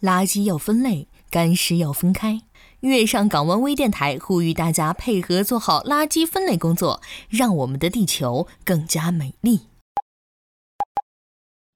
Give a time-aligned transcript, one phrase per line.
[0.00, 2.42] 垃圾要分类，干湿要分开。
[2.80, 9.68] 月上港湾微电台呼吁大家配合做好垃圾分类工作，让我们的地球更加美丽。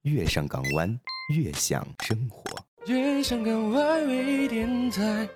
[0.01, 0.99] 月上港湾，
[1.35, 2.43] 悦享生活。
[2.87, 5.27] 月上港湾微电台。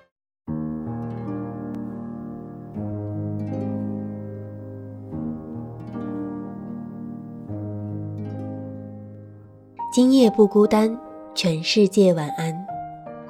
[9.92, 10.96] 今夜不孤单，
[11.34, 12.69] 全世界晚安。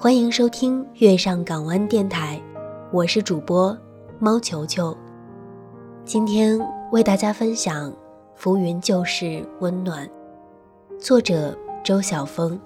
[0.03, 2.41] 欢迎收听月上港湾电台，
[2.91, 3.77] 我是主播
[4.19, 4.97] 猫球球。
[6.07, 6.59] 今天
[6.91, 7.91] 为大家分享
[8.35, 10.09] 《浮云旧事温暖》，
[10.99, 12.59] 作者周晓峰。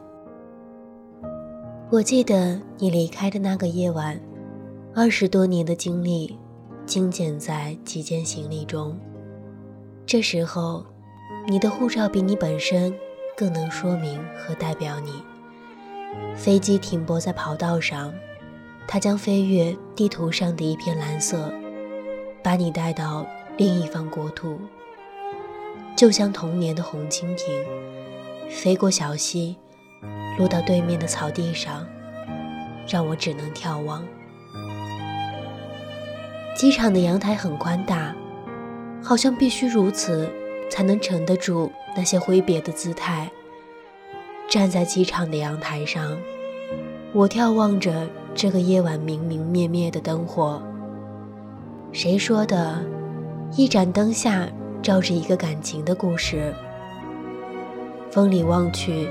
[1.90, 4.16] 我记得你离开的那个夜晚，
[4.94, 6.38] 二十多年的经历
[6.86, 8.96] 精简在几件行李中。
[10.06, 10.86] 这时候，
[11.48, 12.94] 你的护照比你本身
[13.36, 15.10] 更能说明和代表你。
[16.36, 18.12] 飞机停泊在跑道上，
[18.86, 21.52] 它将飞越地图上的一片蓝色，
[22.42, 23.26] 把你带到
[23.56, 24.58] 另一方国土。
[25.96, 27.64] 就像童年的红蜻蜓，
[28.50, 29.56] 飞过小溪，
[30.38, 31.86] 落到对面的草地上，
[32.88, 34.04] 让我只能眺望。
[36.56, 38.14] 机场的阳台很宽大，
[39.02, 40.28] 好像必须如此，
[40.68, 43.30] 才能沉得住那些挥别的姿态。
[44.48, 46.16] 站在机场的阳台上，
[47.12, 50.62] 我眺望着这个夜晚明明灭灭的灯火。
[51.92, 52.80] 谁说的？
[53.56, 54.48] 一盏灯下
[54.82, 56.52] 照着一个感情的故事。
[58.10, 59.08] 风里望去，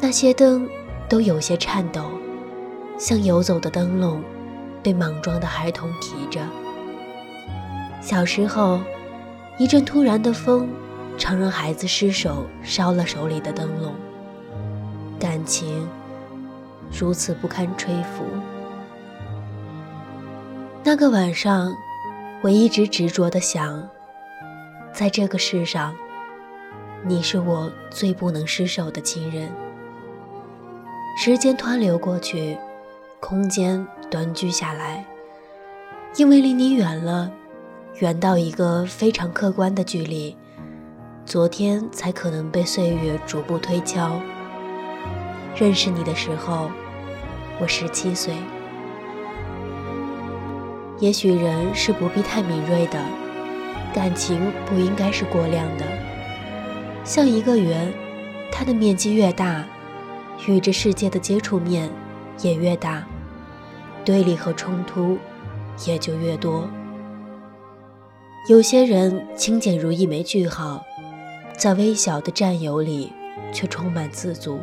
[0.00, 0.68] 那些灯
[1.08, 2.04] 都有些颤抖，
[2.98, 4.22] 像游走的灯笼，
[4.82, 6.40] 被莽撞的孩童提着。
[8.00, 8.80] 小时候，
[9.58, 10.68] 一阵突然的风，
[11.18, 13.92] 常让孩子失手烧了手里的灯笼。
[15.24, 15.88] 感情
[16.92, 18.26] 如此不堪吹拂。
[20.82, 21.74] 那个晚上，
[22.42, 23.88] 我一直执着的想，
[24.92, 25.96] 在这个世上，
[27.02, 29.50] 你是我最不能失手的亲人。
[31.16, 32.58] 时间湍流过去，
[33.18, 35.06] 空间短居下来，
[36.16, 37.32] 因为离你远了，
[38.00, 40.36] 远到一个非常客观的距离，
[41.24, 44.20] 昨天才可能被岁月逐步推敲。
[45.56, 46.70] 认识你的时候，
[47.60, 48.34] 我十七岁。
[50.98, 52.98] 也许人是不必太敏锐的，
[53.94, 55.84] 感情不应该是过量的。
[57.04, 57.92] 像一个圆，
[58.50, 59.64] 它的面积越大，
[60.46, 61.88] 与这世界的接触面
[62.40, 63.04] 也越大，
[64.04, 65.18] 对立和冲突
[65.86, 66.68] 也就越多。
[68.48, 70.84] 有些人清简如一枚句号，
[71.56, 73.12] 在微小的占有里
[73.52, 74.58] 却充满自足。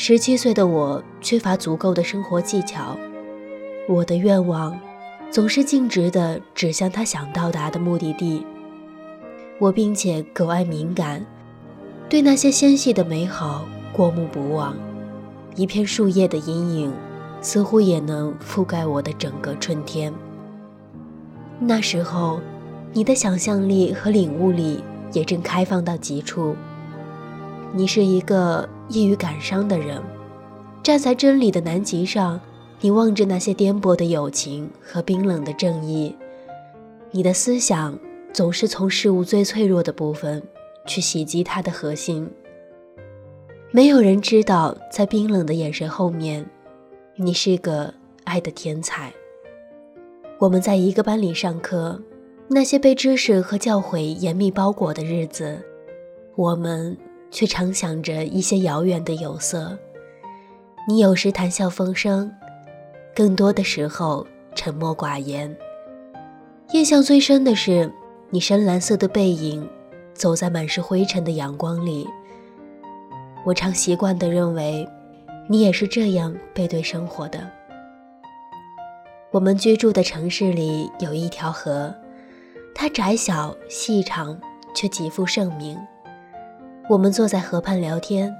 [0.00, 2.96] 十七岁的我缺乏足够的生活技巧，
[3.88, 4.78] 我的愿望
[5.28, 8.46] 总是径直地指向他想到达的目的地。
[9.58, 11.26] 我并且格外敏感，
[12.08, 14.72] 对那些纤细的美好过目不忘。
[15.56, 16.92] 一片树叶的阴影，
[17.40, 20.14] 似乎也能覆盖我的整个春天。
[21.58, 22.40] 那时候，
[22.92, 24.80] 你的想象力和领悟力
[25.12, 26.54] 也正开放到极处。
[27.72, 28.68] 你是一个。
[28.88, 30.02] 易于感伤的人，
[30.82, 32.40] 站在真理的南极上，
[32.80, 36.14] 你望着那些颠簸的友情和冰冷的正义，
[37.10, 37.98] 你的思想
[38.32, 40.42] 总是从事物最脆弱的部分
[40.86, 42.28] 去袭击它的核心。
[43.70, 46.48] 没有人知道，在冰冷的眼神后面，
[47.16, 47.92] 你是个
[48.24, 49.12] 爱的天才。
[50.38, 52.00] 我们在一个班里上课，
[52.48, 55.60] 那些被知识和教诲严密包裹的日子，
[56.34, 56.96] 我们。
[57.30, 59.78] 却常想着一些遥远的有色。
[60.88, 62.32] 你有时谈笑风生，
[63.14, 65.54] 更多的时候沉默寡言。
[66.72, 67.90] 印象最深的是
[68.30, 69.68] 你深蓝色的背影，
[70.14, 72.06] 走在满是灰尘的阳光里。
[73.44, 74.86] 我常习惯地认为，
[75.48, 77.50] 你也是这样背对生活的。
[79.30, 81.94] 我们居住的城市里有一条河，
[82.74, 84.38] 它窄小细长，
[84.74, 85.78] 却极负盛名。
[86.88, 88.34] 我们坐在河畔聊天，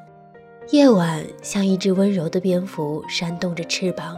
[0.70, 4.16] 夜晚像一只温柔的蝙蝠扇动着翅膀。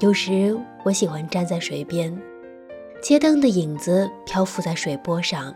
[0.00, 2.18] 有时我喜欢站在水边，
[3.02, 5.54] 街灯的影子漂浮在水波上，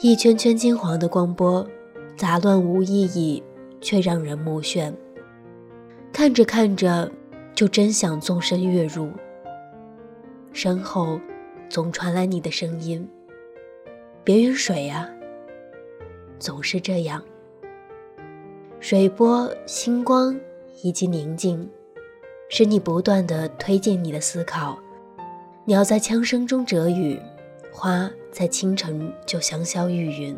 [0.00, 1.66] 一圈圈金黄的光波，
[2.18, 3.42] 杂乱无意义，
[3.80, 4.92] 却让人目眩。
[6.12, 7.10] 看着看着，
[7.54, 9.10] 就真想纵身跃入。
[10.52, 11.18] 身后
[11.70, 13.08] 总传来你的声音
[14.22, 15.08] ：“别晕水呀。”
[16.38, 17.22] 总是这样，
[18.80, 20.38] 水波、星光
[20.82, 21.68] 以及宁静，
[22.48, 24.78] 使你不断地推进你的思考。
[25.64, 27.20] 鸟在枪声中折羽，
[27.72, 30.36] 花在清晨就香消玉殒。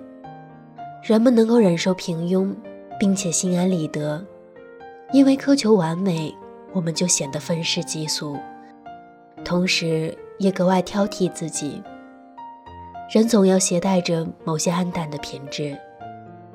[1.03, 2.55] 人们能够忍受平庸，
[2.99, 4.25] 并且心安理得，
[5.13, 6.35] 因为苛求完美，
[6.73, 8.39] 我们就显得愤世嫉俗，
[9.45, 11.83] 同时也格外挑剔自己。
[13.13, 15.77] 人总要携带着某些暗淡的品质，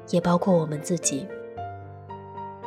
[0.10, 1.25] 也包括我们自己。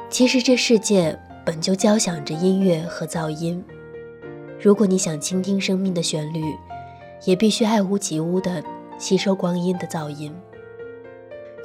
[0.09, 3.63] 其实这世界本就交响着音乐和噪音，
[4.61, 6.41] 如果你想倾听生命的旋律，
[7.25, 8.63] 也必须爱屋及乌地
[8.99, 10.35] 吸收光阴的噪音。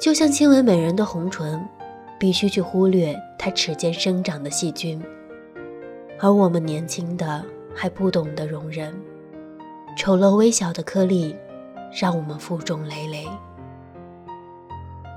[0.00, 1.64] 就像亲吻美人的红唇，
[2.18, 5.02] 必须去忽略它齿间生长的细菌，
[6.20, 7.44] 而我们年轻的
[7.74, 8.94] 还不懂得容忍
[9.96, 11.34] 丑陋微小的颗粒。
[11.96, 13.24] 让我们负重累累。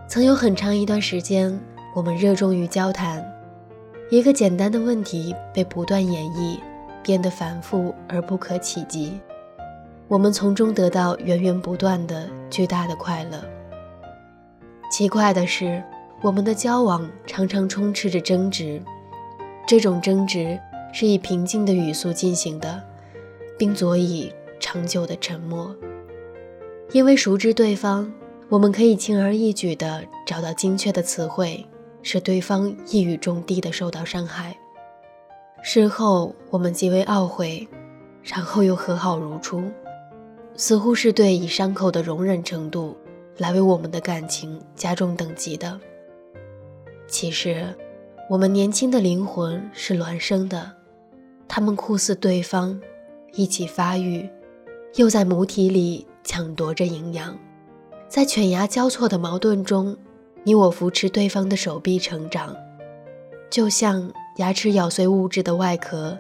[0.10, 1.60] 曾有很长一段时间，
[1.94, 3.22] 我们热衷于交谈，
[4.10, 6.58] 一个简单的问题被不断演绎，
[7.04, 9.20] 变得繁复而不可企及。
[10.08, 13.44] 我们从中得到源源不断的巨大的快乐。
[14.90, 15.84] 奇怪的是，
[16.22, 18.82] 我们的交往常常充斥着争执，
[19.68, 20.58] 这种争执
[20.94, 22.82] 是以平静的语速进行的，
[23.58, 25.76] 并佐以长久的沉默。
[26.94, 28.10] 因为熟知对方，
[28.50, 31.66] 我们可以轻而易举地找到精确的词汇，
[32.02, 34.56] 使对方一语中的地受到伤害。
[35.62, 37.68] 事后我们极为懊悔，
[38.24, 39.64] 然后又和好如初，
[40.56, 42.96] 似乎是对以伤口的容忍程度
[43.38, 45.78] 来为我们的感情加重等级的。
[47.08, 47.76] 其实，
[48.30, 50.72] 我们年轻的灵魂是孪生的，
[51.48, 52.80] 他们酷似对方，
[53.34, 54.30] 一起发育，
[54.96, 56.08] 又在母体里。
[56.24, 57.40] 抢夺着营养，
[58.10, 59.96] 在犬牙交错的矛盾中，
[60.44, 62.56] 你我扶持对方的手臂成长，
[63.50, 66.18] 就像牙齿咬碎物质的外壳，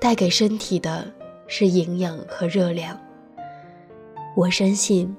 [0.00, 1.06] 带给身体的
[1.46, 2.98] 是营养和热量。
[4.34, 5.16] 我深信，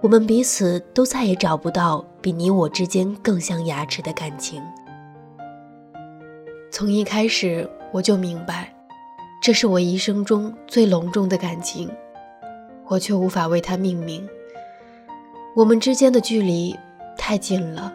[0.00, 4.62] 我们彼此都再也找不到比你我之间更像牙齿的感情。
[6.70, 8.74] 从一开始我就明白，
[9.42, 11.90] 这是我一生中最隆重的感情。
[12.88, 14.26] 我却无法为它命名。
[15.56, 16.76] 我们之间的距离
[17.16, 17.90] 太近了，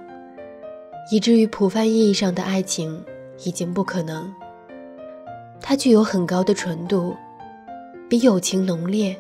[1.12, 3.06] 以至于普泛意义上的爱情
[3.46, 4.34] 已经不可能。
[5.62, 7.16] 它具有很高的纯度，
[8.10, 9.16] 比友情浓烈，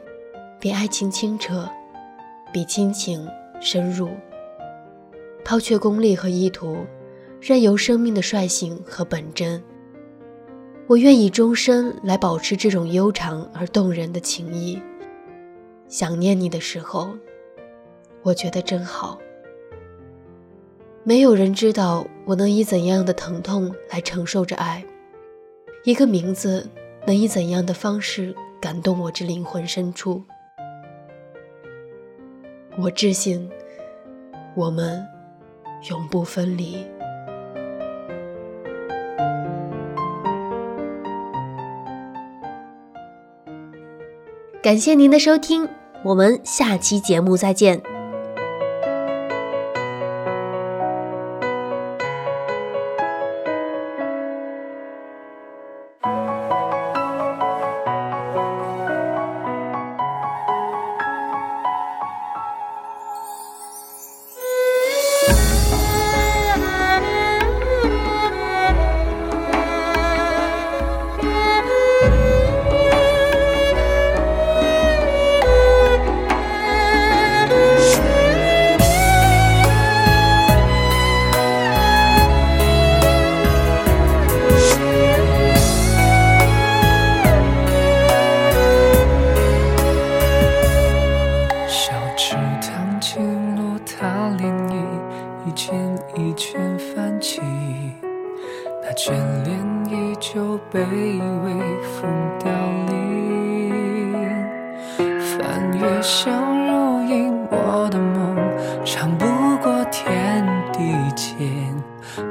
[0.59, 1.69] 比爱情清澈，
[2.51, 3.27] 比亲情
[3.59, 4.09] 深入。
[5.45, 6.77] 抛却功利和意图，
[7.39, 9.61] 任由生命的率性和本真。
[10.87, 14.81] 我愿以终身来保持这种悠长而动人的情谊。
[15.87, 17.11] 想念你的时候，
[18.23, 19.17] 我觉得真好。
[21.03, 24.85] 没有人知道我能以怎样的疼痛来承受着爱，
[25.83, 26.69] 一个名字
[27.07, 30.23] 能以怎样的方式感动我之灵魂深处。
[32.77, 33.49] 我自信，
[34.55, 35.05] 我们
[35.89, 36.85] 永不分离。
[44.61, 45.67] 感谢您的收听。
[46.03, 47.90] 我们下期节目再见。
[107.63, 108.35] 我的梦
[108.83, 109.25] 长不
[109.57, 110.79] 过天地
[111.15, 111.39] 间，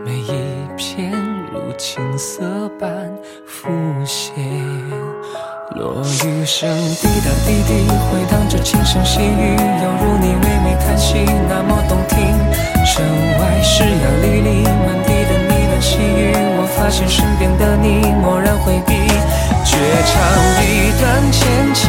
[0.05, 1.13] 每一片
[1.53, 2.91] 如青色般
[3.47, 3.69] 浮
[4.05, 4.35] 现。
[5.77, 6.69] 落雨声
[7.01, 12.19] 滴答滴滴，回荡着轻声细语，犹如你唯美叹息，那么动听。
[12.85, 13.07] 城
[13.39, 18.51] 外石崖沥沥，满地的呢喃细语，我发现身边的你漠然。
[18.59, 18.93] 回避，
[19.65, 20.19] 绝唱
[20.61, 21.41] 一段浅
[21.73, 21.89] 浅，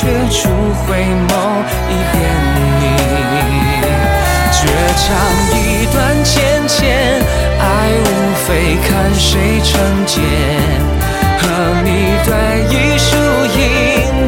[0.00, 0.48] 却初
[0.86, 1.34] 回眸
[1.90, 2.16] 一遍
[2.78, 2.82] 你，
[4.52, 4.58] 绝
[4.96, 5.04] 唱
[5.58, 5.58] 一
[5.92, 6.38] 段浅
[6.68, 6.78] 浅，
[7.58, 7.62] 爱
[7.98, 8.06] 无
[8.46, 8.46] 非
[8.86, 9.74] 看谁成
[10.06, 10.22] 茧，
[11.40, 11.42] 和
[11.82, 11.88] 你
[12.24, 12.30] 对
[12.70, 13.10] 弈输
[13.58, 13.60] 赢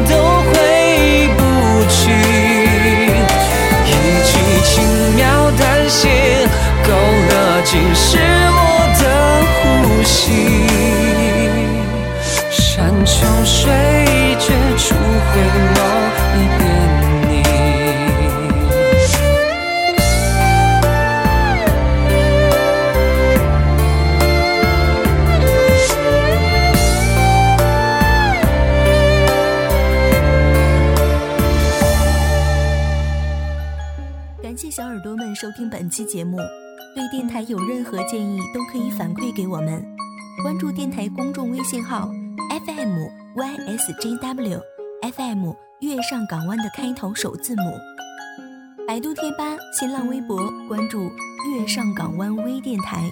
[0.09, 0.11] 都
[0.43, 0.51] 回
[1.37, 1.39] 不
[1.87, 2.01] 去。
[3.87, 3.89] 一
[4.27, 4.29] 句
[4.65, 4.69] 轻
[5.15, 6.01] 描淡写，
[6.83, 7.31] 勾勒
[7.63, 8.19] 尽是
[8.57, 8.59] 我
[8.99, 9.03] 的
[9.63, 9.63] 呼
[10.03, 10.19] 吸。
[12.49, 13.71] 山穷水
[15.31, 15.79] 处回眸
[16.35, 16.61] 一遍
[17.29, 17.31] 你。
[34.43, 36.35] 感谢小耳朵们收听本期节目，
[36.93, 39.81] 对电台有任何建议都可以反馈给我们。
[40.43, 42.09] 关注电台公众微信号
[42.65, 42.97] FM
[43.37, 44.59] YSJW
[45.01, 47.63] FM 月上港湾的开头首字母。
[48.87, 53.09] 百度贴吧、新浪微博关注月上港湾微电台，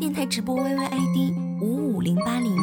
[0.00, 2.56] 电台直播 YYID 五五零八零。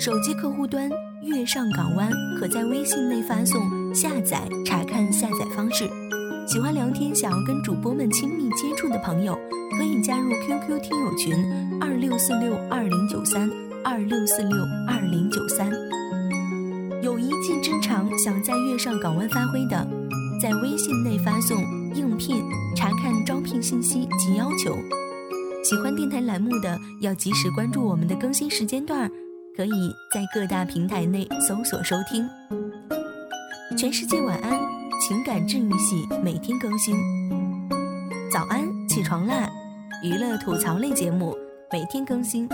[0.00, 0.90] 手机客户端
[1.22, 5.88] 月上港湾可在微信内发送下载查看下载方式。
[6.48, 9.38] 喜欢聊天、想要跟主播们亲密接触的朋友，
[9.78, 13.48] 可以加入 QQ 听友群二六四六二零九三
[13.84, 15.70] 二六四六二零九三。
[17.04, 19.86] 有一技之长想在月上港湾发挥的，
[20.40, 21.58] 在微信内发送
[21.94, 22.42] “应聘”
[22.74, 24.74] 查看招聘信息及要求。
[25.62, 29.06] 喜欢电台栏目的，要及时关注我们的更新时间段，
[29.54, 29.70] 可以
[30.14, 32.26] 在各大平台内搜索收听。
[33.76, 34.58] 全世界晚安，
[34.98, 36.96] 情感治愈系每天更新。
[38.32, 39.46] 早安，起床啦！
[40.02, 41.36] 娱乐吐槽类节目
[41.74, 42.48] 每天更新。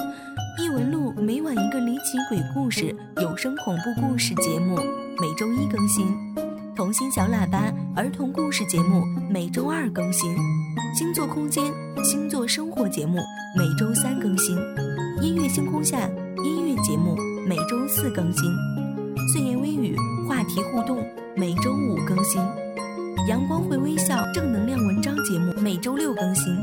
[0.59, 4.77] 异闻录每晚一个离奇鬼故事有声恐怖故事节目，
[5.21, 6.07] 每周一更新。
[6.75, 10.35] 童心小喇叭儿童故事节目每周二更新。
[10.95, 11.71] 星座空间
[12.03, 13.19] 星座生活节目
[13.59, 14.57] 每周三更新。
[15.21, 16.09] 音乐星空下
[16.43, 17.15] 音乐节目
[17.47, 18.51] 每周四更新。
[19.35, 19.95] 碎言微语
[20.27, 20.97] 话题互动
[21.37, 22.41] 每周五更新。
[23.29, 26.57] 阳光会微笑正能量文章节目每周六更新。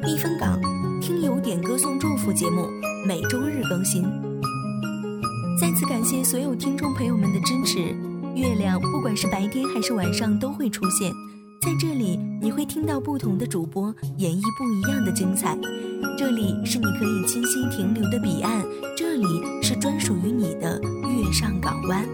[0.00, 0.60] 避风港
[1.46, 2.68] 点歌送祝福节目
[3.06, 4.02] 每周日更新。
[5.60, 7.78] 再次感谢所有听众朋友们的支持。
[8.34, 11.12] 月亮不管是白天还是晚上都会出现，
[11.62, 15.56] 在这里你会听到不同的主播演绎不一样的精彩。
[16.18, 19.24] 这里是你可以栖息停留的彼岸，这里
[19.62, 22.04] 是专属于你的月上港湾。